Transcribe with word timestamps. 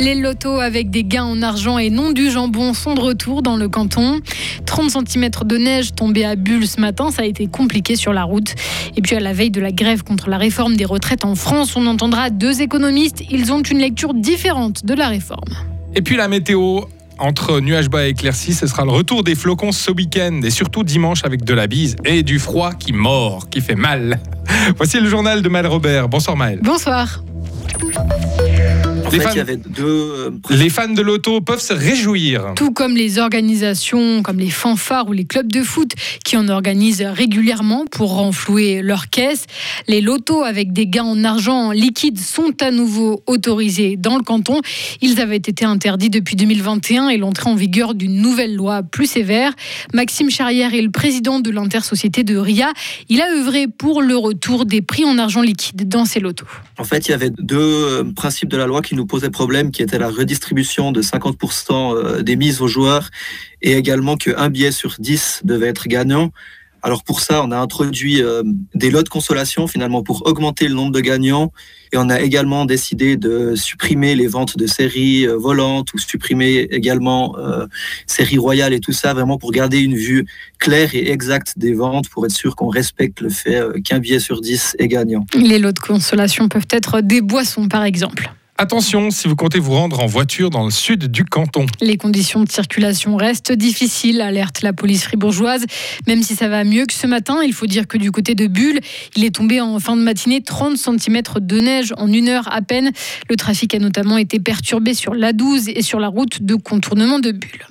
Les 0.00 0.14
lotos 0.14 0.60
avec 0.60 0.88
des 0.88 1.04
gains 1.04 1.24
en 1.24 1.42
argent 1.42 1.76
et 1.76 1.90
non 1.90 2.12
du 2.12 2.30
jambon 2.30 2.72
sont 2.72 2.94
de 2.94 3.00
retour 3.00 3.42
dans 3.42 3.58
le 3.58 3.68
canton. 3.68 4.20
30 4.64 5.06
cm 5.06 5.28
de 5.44 5.58
neige 5.58 5.94
tombée 5.94 6.24
à 6.24 6.36
Bulle 6.36 6.66
ce 6.66 6.80
matin, 6.80 7.10
ça 7.10 7.20
a 7.20 7.24
été 7.26 7.48
compliqué 7.48 7.96
sur 7.96 8.14
la 8.14 8.24
route. 8.24 8.54
Et 8.96 9.02
puis 9.02 9.14
à 9.14 9.20
la 9.20 9.34
veille 9.34 9.50
de 9.50 9.60
la 9.60 9.72
grève 9.72 10.02
contre 10.02 10.30
la 10.30 10.38
réforme 10.38 10.74
des 10.74 10.86
retraites 10.86 11.26
en 11.26 11.34
France, 11.34 11.76
on 11.76 11.86
entendra 11.86 12.30
deux 12.30 12.62
économistes. 12.62 13.22
Ils 13.30 13.52
ont 13.52 13.60
une 13.60 13.76
lecture 13.76 14.14
différente 14.14 14.86
de 14.86 14.94
la 14.94 15.08
réforme. 15.08 15.52
Et 15.94 16.00
puis 16.00 16.16
la 16.16 16.28
météo, 16.28 16.80
entre 17.18 17.60
nuages 17.60 17.90
bas 17.90 18.06
et 18.06 18.10
éclaircies, 18.10 18.54
ce 18.54 18.66
sera 18.66 18.86
le 18.86 18.92
retour 18.92 19.22
des 19.22 19.34
flocons 19.34 19.70
ce 19.70 19.90
week-end 19.90 20.40
et 20.42 20.50
surtout 20.50 20.82
dimanche 20.82 21.26
avec 21.26 21.44
de 21.44 21.52
la 21.52 21.66
bise 21.66 21.96
et 22.06 22.22
du 22.22 22.38
froid 22.38 22.72
qui 22.72 22.94
mord, 22.94 23.50
qui 23.50 23.60
fait 23.60 23.74
mal. 23.74 24.18
Voici 24.78 24.98
le 24.98 25.10
journal 25.10 25.42
de 25.42 25.48
Maël 25.50 25.66
Robert. 25.66 26.08
Bonsoir 26.08 26.38
Maël. 26.38 26.58
Bonsoir. 26.62 27.22
Les 29.12 29.20
fans, 29.20 29.34
euh, 29.80 30.30
les 30.50 30.68
fans 30.68 30.88
de 30.88 31.02
l'auto 31.02 31.40
peuvent 31.40 31.60
se 31.60 31.72
réjouir. 31.72 32.52
Tout 32.54 32.72
comme 32.72 32.94
les 32.94 33.18
organisations, 33.18 34.22
comme 34.22 34.38
les 34.38 34.50
fanfares 34.50 35.08
ou 35.08 35.12
les 35.12 35.24
clubs 35.24 35.50
de 35.50 35.62
foot 35.62 35.92
qui 36.24 36.36
en 36.36 36.48
organisent 36.48 37.02
régulièrement 37.02 37.86
pour 37.90 38.14
renflouer 38.14 38.82
leurs 38.82 39.10
caisses. 39.10 39.46
Les 39.88 40.00
lotos 40.00 40.42
avec 40.42 40.72
des 40.72 40.86
gains 40.86 41.04
en 41.04 41.24
argent 41.24 41.72
liquide 41.72 42.18
sont 42.18 42.52
à 42.60 42.70
nouveau 42.70 43.22
autorisés 43.26 43.96
dans 43.96 44.16
le 44.16 44.22
canton. 44.22 44.60
Ils 45.00 45.20
avaient 45.20 45.36
été 45.36 45.64
interdits 45.64 46.10
depuis 46.10 46.36
2021 46.36 47.08
et 47.08 47.16
l'entrée 47.16 47.50
en 47.50 47.56
vigueur 47.56 47.94
d'une 47.94 48.20
nouvelle 48.20 48.54
loi 48.54 48.82
plus 48.82 49.06
sévère. 49.06 49.52
Maxime 49.92 50.30
Charrière 50.30 50.74
est 50.74 50.82
le 50.82 50.90
président 50.90 51.40
de 51.40 51.50
l'intersociété 51.50 52.22
de 52.22 52.36
RIA. 52.36 52.72
Il 53.08 53.20
a 53.20 53.32
œuvré 53.32 53.66
pour 53.66 54.02
le 54.02 54.16
retour 54.16 54.66
des 54.66 54.82
prix 54.82 55.04
en 55.04 55.18
argent 55.18 55.42
liquide 55.42 55.88
dans 55.88 56.04
ces 56.04 56.20
lotos. 56.20 56.46
En 56.78 56.84
fait, 56.84 57.08
il 57.08 57.10
y 57.10 57.14
avait 57.14 57.30
deux 57.30 57.58
euh, 57.58 58.04
principes 58.14 58.48
de 58.48 58.56
la 58.56 58.66
loi 58.66 58.82
qui 58.82 58.94
nous 58.94 58.99
posait 59.06 59.30
problème, 59.30 59.70
qui 59.70 59.82
était 59.82 59.98
la 59.98 60.08
redistribution 60.08 60.92
de 60.92 61.02
50% 61.02 61.70
euh, 61.72 62.22
des 62.22 62.36
mises 62.36 62.60
aux 62.60 62.68
joueurs 62.68 63.10
et 63.62 63.74
également 63.74 64.16
qu'un 64.16 64.48
billet 64.48 64.72
sur 64.72 64.96
10 64.98 65.42
devait 65.44 65.68
être 65.68 65.88
gagnant. 65.88 66.30
Alors 66.82 67.04
pour 67.04 67.20
ça, 67.20 67.42
on 67.44 67.50
a 67.50 67.58
introduit 67.58 68.22
euh, 68.22 68.42
des 68.74 68.90
lots 68.90 69.02
de 69.02 69.08
consolation 69.10 69.66
finalement 69.66 70.02
pour 70.02 70.26
augmenter 70.26 70.66
le 70.66 70.72
nombre 70.72 70.92
de 70.92 71.00
gagnants 71.00 71.52
et 71.92 71.98
on 71.98 72.08
a 72.08 72.22
également 72.22 72.64
décidé 72.64 73.18
de 73.18 73.54
supprimer 73.54 74.14
les 74.14 74.26
ventes 74.26 74.56
de 74.56 74.66
séries 74.66 75.26
euh, 75.26 75.36
volantes 75.36 75.92
ou 75.92 75.98
supprimer 75.98 76.68
également 76.70 77.36
séries 78.06 78.38
royales 78.38 78.72
et 78.72 78.80
tout 78.80 78.92
ça 78.92 79.12
vraiment 79.12 79.36
pour 79.36 79.52
garder 79.52 79.80
une 79.80 79.94
vue 79.94 80.24
claire 80.58 80.94
et 80.94 81.10
exacte 81.10 81.58
des 81.58 81.74
ventes 81.74 82.08
pour 82.08 82.24
être 82.24 82.32
sûr 82.32 82.56
qu'on 82.56 82.68
respecte 82.68 83.20
le 83.20 83.28
fait 83.28 83.60
qu'un 83.82 83.98
billet 83.98 84.20
sur 84.20 84.40
10 84.40 84.76
est 84.78 84.88
gagnant. 84.88 85.26
Les 85.34 85.58
lots 85.58 85.72
de 85.72 85.78
consolation 85.78 86.48
peuvent 86.48 86.68
être 86.70 87.02
des 87.02 87.20
boissons 87.20 87.68
par 87.68 87.84
exemple. 87.84 88.32
Attention 88.62 89.10
si 89.10 89.26
vous 89.26 89.36
comptez 89.36 89.58
vous 89.58 89.72
rendre 89.72 90.00
en 90.00 90.06
voiture 90.06 90.50
dans 90.50 90.66
le 90.66 90.70
sud 90.70 91.06
du 91.06 91.24
canton. 91.24 91.64
Les 91.80 91.96
conditions 91.96 92.44
de 92.44 92.52
circulation 92.52 93.16
restent 93.16 93.52
difficiles, 93.52 94.20
alerte 94.20 94.60
la 94.60 94.74
police 94.74 95.04
fribourgeoise. 95.04 95.64
Même 96.06 96.22
si 96.22 96.36
ça 96.36 96.50
va 96.50 96.62
mieux 96.62 96.84
que 96.84 96.92
ce 96.92 97.06
matin, 97.06 97.38
il 97.42 97.54
faut 97.54 97.64
dire 97.64 97.88
que 97.88 97.96
du 97.96 98.12
côté 98.12 98.34
de 98.34 98.46
Bulle, 98.48 98.80
il 99.16 99.24
est 99.24 99.34
tombé 99.34 99.62
en 99.62 99.78
fin 99.78 99.96
de 99.96 100.02
matinée 100.02 100.42
30 100.42 100.76
cm 100.76 101.22
de 101.40 101.58
neige 101.58 101.94
en 101.96 102.12
une 102.12 102.28
heure 102.28 102.52
à 102.52 102.60
peine. 102.60 102.90
Le 103.30 103.36
trafic 103.36 103.74
a 103.74 103.78
notamment 103.78 104.18
été 104.18 104.38
perturbé 104.38 104.92
sur 104.92 105.14
l'A12 105.14 105.72
et 105.74 105.80
sur 105.80 105.98
la 105.98 106.08
route 106.08 106.42
de 106.42 106.54
contournement 106.54 107.18
de 107.18 107.32
Bulle. 107.32 107.66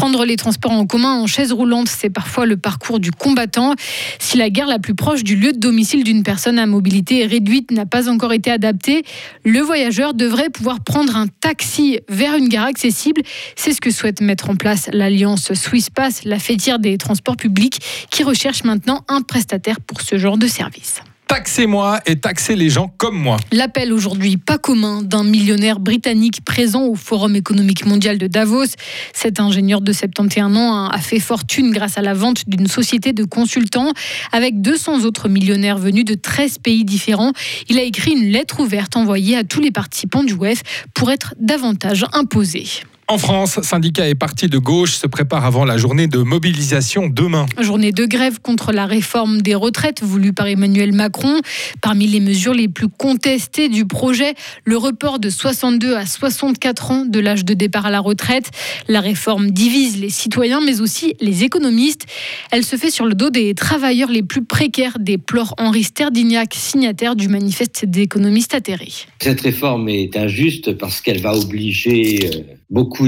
Prendre 0.00 0.24
les 0.24 0.36
transports 0.36 0.72
en 0.72 0.86
commun 0.86 1.20
en 1.20 1.26
chaise 1.26 1.52
roulante, 1.52 1.88
c'est 1.88 2.08
parfois 2.08 2.46
le 2.46 2.56
parcours 2.56 3.00
du 3.00 3.10
combattant. 3.10 3.74
Si 4.18 4.38
la 4.38 4.48
gare 4.48 4.66
la 4.66 4.78
plus 4.78 4.94
proche 4.94 5.22
du 5.22 5.36
lieu 5.36 5.52
de 5.52 5.58
domicile 5.58 6.04
d'une 6.04 6.22
personne 6.22 6.58
à 6.58 6.64
mobilité 6.64 7.26
réduite 7.26 7.70
n'a 7.70 7.84
pas 7.84 8.08
encore 8.08 8.32
été 8.32 8.50
adaptée, 8.50 9.04
le 9.44 9.60
voyageur 9.60 10.14
devrait 10.14 10.48
pouvoir 10.48 10.80
prendre 10.80 11.16
un 11.16 11.26
taxi 11.26 12.00
vers 12.08 12.34
une 12.34 12.48
gare 12.48 12.64
accessible. 12.64 13.20
C'est 13.56 13.74
ce 13.74 13.82
que 13.82 13.90
souhaite 13.90 14.22
mettre 14.22 14.48
en 14.48 14.56
place 14.56 14.88
l'alliance 14.90 15.52
Swisspass, 15.52 16.24
la 16.24 16.38
fêtière 16.38 16.78
des 16.78 16.96
transports 16.96 17.36
publics, 17.36 17.78
qui 18.10 18.22
recherche 18.22 18.64
maintenant 18.64 19.04
un 19.06 19.20
prestataire 19.20 19.82
pour 19.82 20.00
ce 20.00 20.16
genre 20.16 20.38
de 20.38 20.46
service. 20.46 21.02
Taxez-moi 21.30 22.00
et 22.06 22.16
taxez 22.16 22.56
les 22.56 22.70
gens 22.70 22.92
comme 22.96 23.16
moi. 23.16 23.36
L'appel 23.52 23.92
aujourd'hui 23.92 24.36
pas 24.36 24.58
commun 24.58 25.00
d'un 25.00 25.22
millionnaire 25.22 25.78
britannique 25.78 26.44
présent 26.44 26.86
au 26.86 26.96
Forum 26.96 27.36
économique 27.36 27.86
mondial 27.86 28.18
de 28.18 28.26
Davos. 28.26 28.74
Cet 29.14 29.38
ingénieur 29.38 29.80
de 29.80 29.92
71 29.92 30.56
ans 30.56 30.88
a 30.88 30.98
fait 30.98 31.20
fortune 31.20 31.70
grâce 31.70 31.96
à 31.98 32.02
la 32.02 32.14
vente 32.14 32.48
d'une 32.48 32.66
société 32.66 33.12
de 33.12 33.22
consultants 33.22 33.92
avec 34.32 34.60
200 34.60 35.04
autres 35.04 35.28
millionnaires 35.28 35.78
venus 35.78 36.04
de 36.04 36.14
13 36.14 36.58
pays 36.58 36.84
différents. 36.84 37.32
Il 37.68 37.78
a 37.78 37.82
écrit 37.82 38.10
une 38.10 38.32
lettre 38.32 38.58
ouverte 38.58 38.96
envoyée 38.96 39.36
à 39.36 39.44
tous 39.44 39.60
les 39.60 39.70
participants 39.70 40.24
du 40.24 40.34
WEF 40.34 40.62
pour 40.94 41.12
être 41.12 41.36
davantage 41.38 42.06
imposé. 42.12 42.66
En 43.10 43.18
France, 43.18 43.60
syndicats 43.62 44.08
et 44.08 44.14
partis 44.14 44.46
de 44.46 44.58
gauche 44.58 44.92
se 44.92 45.08
préparent 45.08 45.44
avant 45.44 45.64
la 45.64 45.76
journée 45.76 46.06
de 46.06 46.18
mobilisation 46.18 47.08
demain. 47.08 47.46
Journée 47.58 47.90
de 47.90 48.06
grève 48.06 48.38
contre 48.40 48.70
la 48.70 48.86
réforme 48.86 49.42
des 49.42 49.56
retraites 49.56 50.00
voulue 50.00 50.32
par 50.32 50.46
Emmanuel 50.46 50.92
Macron. 50.92 51.40
Parmi 51.82 52.06
les 52.06 52.20
mesures 52.20 52.54
les 52.54 52.68
plus 52.68 52.86
contestées 52.86 53.68
du 53.68 53.84
projet, 53.84 54.34
le 54.62 54.76
report 54.76 55.18
de 55.18 55.28
62 55.28 55.96
à 55.96 56.06
64 56.06 56.90
ans 56.92 57.04
de 57.04 57.18
l'âge 57.18 57.44
de 57.44 57.52
départ 57.52 57.86
à 57.86 57.90
la 57.90 57.98
retraite. 57.98 58.52
La 58.86 59.00
réforme 59.00 59.50
divise 59.50 60.00
les 60.00 60.10
citoyens 60.10 60.60
mais 60.64 60.80
aussi 60.80 61.16
les 61.20 61.42
économistes. 61.42 62.06
Elle 62.52 62.64
se 62.64 62.76
fait 62.76 62.90
sur 62.90 63.06
le 63.06 63.14
dos 63.14 63.30
des 63.30 63.54
travailleurs 63.54 64.12
les 64.12 64.22
plus 64.22 64.44
précaires, 64.44 64.98
déplore 65.00 65.56
Henri 65.58 65.82
Sterdignac, 65.82 66.54
signataire 66.54 67.16
du 67.16 67.26
manifeste 67.26 67.86
d'économistes 67.86 68.54
atterrés. 68.54 68.92
Cette 69.20 69.40
réforme 69.40 69.88
est 69.88 70.16
injuste 70.16 70.78
parce 70.78 71.00
qu'elle 71.00 71.20
va 71.20 71.34
obliger 71.34 72.30
euh, 72.32 72.42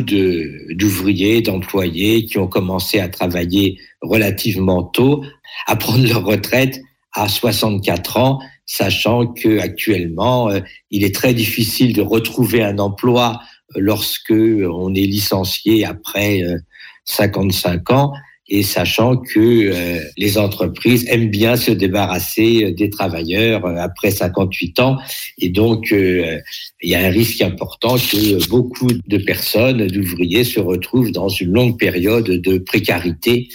d'ouvriers, 0.01 1.43
d'employés 1.43 2.25
qui 2.25 2.39
ont 2.39 2.49
commencé 2.49 2.99
à 2.99 3.09
travailler 3.09 3.79
relativement 4.01 4.83
tôt, 4.83 5.25
à 5.67 5.77
prendre 5.77 6.07
leur 6.07 6.25
retraite 6.25 6.81
à 7.15 7.29
64 7.29 8.17
ans, 8.17 8.39
sachant 8.65 9.27
que 9.27 9.59
actuellement 9.59 10.49
euh, 10.49 10.61
il 10.91 11.05
est 11.05 11.15
très 11.15 11.35
difficile 11.35 11.93
de 11.93 12.01
retrouver 12.01 12.63
un 12.63 12.79
emploi 12.79 13.41
lorsque 13.77 14.33
on 14.33 14.95
est 14.95 15.07
licencié 15.07 15.85
après 15.85 16.43
55 17.05 17.91
euh, 17.91 17.95
ans 17.95 18.13
et 18.49 18.63
sachant 18.63 19.17
que 19.17 19.39
euh, 19.39 20.01
les 20.17 20.37
entreprises 20.37 21.07
aiment 21.09 21.31
bien 21.31 21.57
se 21.57 21.71
débarrasser 21.71 22.65
euh, 22.65 22.73
des 22.73 22.91
travailleurs 22.91 23.65
euh, 23.65 23.77
après 23.77 24.11
58 24.11 24.81
ans. 24.81 24.99
Et 25.39 25.49
donc, 25.49 25.93
il 25.93 26.43
y 26.83 26.95
a 26.95 27.01
un 27.07 27.11
risque 27.11 27.41
important 27.41 27.97
que 27.97 28.49
beaucoup 28.49 28.91
de 28.93 29.19
personnes, 29.19 29.87
d'ouvriers, 29.87 30.45
se 30.45 30.61
retrouvent 30.61 31.13
dans 31.13 31.29
une 31.29 31.53
longue 31.53 31.79
période 31.79 32.29
de 32.29 32.59
précarité 32.59 33.49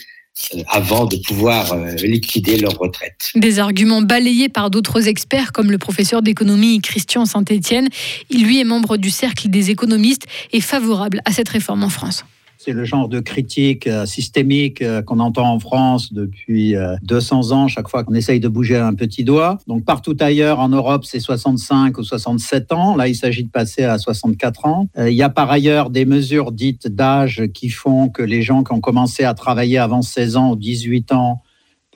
avant 0.67 1.05
de 1.05 1.17
pouvoir 1.17 1.75
liquider 2.03 2.57
leur 2.57 2.77
retraite. 2.77 3.31
Des 3.35 3.57
arguments 3.57 4.03
balayés 4.03 4.49
par 4.49 4.69
d'autres 4.69 5.07
experts 5.07 5.51
comme 5.51 5.71
le 5.71 5.79
professeur 5.79 6.21
d'économie 6.21 6.79
Christian 6.79 7.25
Saint-Étienne. 7.25 7.89
Il 8.29 8.45
lui 8.45 8.59
est 8.59 8.63
membre 8.63 8.97
du 8.97 9.09
cercle 9.09 9.49
des 9.49 9.71
économistes 9.71 10.27
et 10.53 10.61
favorable 10.61 11.21
à 11.25 11.31
cette 11.31 11.49
réforme 11.49 11.83
en 11.83 11.89
France. 11.89 12.23
C'est 12.67 12.73
le 12.73 12.83
genre 12.83 13.07
de 13.07 13.21
critique 13.21 13.87
euh, 13.87 14.05
systémique 14.05 14.81
euh, 14.81 15.01
qu'on 15.01 15.21
entend 15.21 15.53
en 15.53 15.57
France 15.57 16.11
depuis 16.11 16.75
200 17.01 17.51
euh, 17.51 17.55
ans, 17.55 17.67
chaque 17.69 17.87
fois 17.87 18.03
qu'on 18.03 18.13
essaye 18.13 18.41
de 18.41 18.49
bouger 18.49 18.75
un 18.75 18.93
petit 18.93 19.23
doigt. 19.23 19.57
Donc 19.67 19.85
partout 19.85 20.17
ailleurs, 20.19 20.59
en 20.59 20.67
Europe, 20.67 21.05
c'est 21.05 21.21
65 21.21 21.97
ou 21.97 22.03
67 22.03 22.73
ans. 22.73 22.97
Là, 22.97 23.07
il 23.07 23.15
s'agit 23.15 23.45
de 23.45 23.49
passer 23.49 23.85
à 23.85 23.97
64 23.97 24.65
ans. 24.65 24.89
Il 24.97 25.13
y 25.13 25.23
a 25.23 25.29
par 25.29 25.49
ailleurs 25.49 25.89
des 25.89 26.03
mesures 26.03 26.51
dites 26.51 26.89
d'âge 26.89 27.43
qui 27.53 27.69
font 27.69 28.09
que 28.09 28.21
les 28.21 28.41
gens 28.41 28.65
qui 28.65 28.73
ont 28.73 28.81
commencé 28.81 29.23
à 29.23 29.33
travailler 29.33 29.77
avant 29.77 30.01
16 30.01 30.35
ans 30.35 30.51
ou 30.51 30.57
18 30.57 31.13
ans 31.13 31.43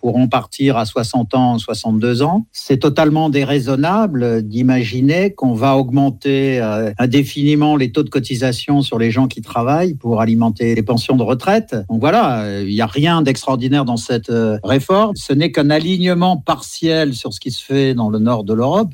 pourront 0.02 0.28
partir 0.28 0.78
à 0.78 0.86
60 0.86 1.36
ans, 1.36 1.58
62 1.60 2.24
ans. 2.24 2.46
C'est 2.52 2.78
totalement 2.78 3.30
déraisonnable 3.30 4.42
d'imaginer 4.42 5.34
qu'on 5.34 5.54
va 5.54 5.78
augmenter 5.78 6.60
euh, 6.60 6.92
indéfiniment 6.98 7.76
les 7.76 7.92
taux 7.92 8.04
de 8.04 8.10
cotisation 8.10 8.82
sur 8.82 8.98
les 8.98 9.12
gens 9.12 9.28
qui 9.28 9.42
travaillent 9.42 9.94
pour 9.94 10.20
alimenter 10.20 10.74
les 10.74 10.84
pensions 10.84 11.16
de 11.16 11.24
retraite. 11.24 11.76
Donc 11.90 12.00
voilà, 12.00 12.42
euh, 12.42 12.64
il 12.68 12.74
n'y 12.74 12.82
a 12.82 12.88
rien 12.88 13.22
d'extraordinaire 13.22 13.86
dans 13.86 13.98
cette 13.98 14.32
euh, 14.32 14.58
réforme. 14.64 15.16
Ce 15.16 15.34
n'est 15.34 15.52
qu'un 15.52 15.70
alignement 15.70 16.36
partiel 16.36 17.14
sur 17.14 17.32
ce 17.32 17.40
qui 17.40 17.52
se 17.52 17.64
fait 17.64 17.94
dans 17.94 18.10
le 18.10 18.18
nord 18.18 18.44
de 18.44 18.54
l'Europe. 18.54 18.94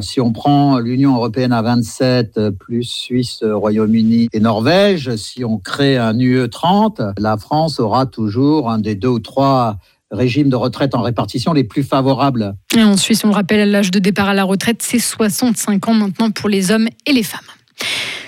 si 0.00 0.18
on 0.20 0.32
prend 0.32 0.78
l'Union 0.78 1.14
européenne 1.16 1.52
à 1.52 1.60
27, 1.60 2.50
plus 2.58 2.84
Suisse, 2.84 3.42
Royaume-Uni 3.42 4.28
et 4.32 4.40
Norvège, 4.40 5.14
si 5.16 5.44
on 5.44 5.58
crée 5.58 5.98
un 5.98 6.18
UE 6.18 6.48
30, 6.48 7.02
la 7.18 7.36
France 7.36 7.80
aura 7.80 8.06
toujours 8.06 8.70
un 8.70 8.78
des 8.78 8.94
deux 8.94 9.08
ou 9.08 9.18
trois 9.18 9.76
régime 10.10 10.48
de 10.48 10.56
retraite 10.56 10.94
en 10.94 11.02
répartition 11.02 11.52
les 11.52 11.64
plus 11.64 11.82
favorables. 11.82 12.54
Et 12.76 12.82
en 12.82 12.96
Suisse, 12.96 13.24
on 13.24 13.30
rappelle 13.30 13.70
l'âge 13.70 13.90
de 13.90 13.98
départ 13.98 14.28
à 14.28 14.34
la 14.34 14.44
retraite, 14.44 14.82
c'est 14.82 14.98
65 14.98 15.88
ans 15.88 15.94
maintenant 15.94 16.30
pour 16.30 16.48
les 16.48 16.70
hommes 16.70 16.88
et 17.06 17.12
les 17.12 17.22
femmes. 17.22 17.40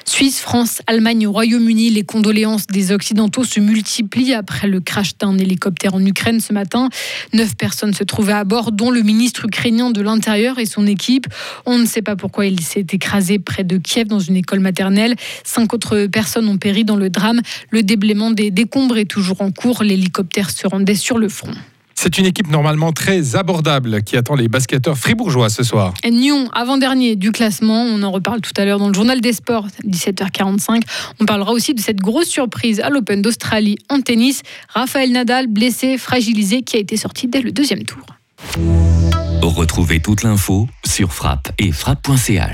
Suisse, 0.08 0.40
France, 0.40 0.82
Allemagne, 0.86 1.26
Royaume-Uni, 1.26 1.90
les 1.90 2.04
condoléances 2.04 2.68
des 2.68 2.92
Occidentaux 2.92 3.44
se 3.44 3.58
multiplient 3.58 4.34
après 4.34 4.68
le 4.68 4.80
crash 4.80 5.18
d'un 5.18 5.36
hélicoptère 5.36 5.94
en 5.94 6.06
Ukraine 6.06 6.40
ce 6.40 6.52
matin. 6.52 6.88
Neuf 7.34 7.56
personnes 7.56 7.92
se 7.92 8.04
trouvaient 8.04 8.32
à 8.32 8.44
bord, 8.44 8.70
dont 8.72 8.90
le 8.90 9.02
ministre 9.02 9.44
ukrainien 9.44 9.90
de 9.90 10.00
l'Intérieur 10.00 10.58
et 10.58 10.64
son 10.64 10.86
équipe. 10.86 11.26
On 11.66 11.76
ne 11.76 11.84
sait 11.86 12.02
pas 12.02 12.14
pourquoi 12.14 12.46
il 12.46 12.60
s'est 12.60 12.86
écrasé 12.92 13.38
près 13.38 13.64
de 13.64 13.76
Kiev 13.78 14.06
dans 14.06 14.20
une 14.20 14.36
école 14.36 14.60
maternelle. 14.60 15.16
Cinq 15.44 15.74
autres 15.74 16.06
personnes 16.06 16.48
ont 16.48 16.56
péri 16.56 16.84
dans 16.84 16.96
le 16.96 17.10
drame. 17.10 17.42
Le 17.70 17.82
déblaiement 17.82 18.30
des 18.30 18.50
décombres 18.50 18.96
est 18.96 19.10
toujours 19.10 19.42
en 19.42 19.50
cours. 19.50 19.82
L'hélicoptère 19.82 20.50
se 20.50 20.66
rendait 20.68 20.94
sur 20.94 21.18
le 21.18 21.28
front. 21.28 21.52
C'est 21.98 22.18
une 22.18 22.26
équipe 22.26 22.48
normalement 22.48 22.92
très 22.92 23.36
abordable 23.36 24.02
qui 24.02 24.16
attend 24.16 24.34
les 24.34 24.48
basketteurs 24.48 24.98
fribourgeois 24.98 25.48
ce 25.48 25.62
soir. 25.62 25.94
Nyon, 26.08 26.48
avant-dernier 26.52 27.16
du 27.16 27.32
classement. 27.32 27.82
On 27.82 28.02
en 28.02 28.10
reparle 28.12 28.42
tout 28.42 28.52
à 28.58 28.64
l'heure 28.64 28.78
dans 28.78 28.88
le 28.88 28.94
journal 28.94 29.20
des 29.20 29.32
sports, 29.32 29.66
17h45. 29.84 30.82
On 31.20 31.24
parlera 31.24 31.52
aussi 31.52 31.74
de 31.74 31.80
cette 31.80 32.00
grosse 32.00 32.28
surprise 32.28 32.80
à 32.80 32.90
l'Open 32.90 33.22
d'Australie 33.22 33.78
en 33.88 34.02
tennis. 34.02 34.42
Raphaël 34.68 35.10
Nadal, 35.10 35.46
blessé, 35.46 35.96
fragilisé, 35.96 36.62
qui 36.62 36.76
a 36.76 36.80
été 36.80 36.96
sorti 36.96 37.28
dès 37.28 37.40
le 37.40 37.50
deuxième 37.50 37.84
tour. 37.84 38.04
Retrouvez 39.42 40.00
toute 40.00 40.22
l'info 40.22 40.68
sur 40.84 41.12
frappe 41.12 41.50
et 41.58 41.72
frappe.ch. 41.72 42.44